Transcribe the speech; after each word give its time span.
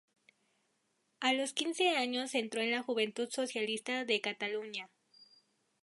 A 1.19 1.31
los 1.33 1.53
quince 1.53 1.89
años 1.91 2.33
entró 2.33 2.59
en 2.61 2.71
la 2.71 2.81
Juventud 2.81 3.29
Socialista 3.29 4.03
de 4.03 4.19
Cataluña. 4.19 4.89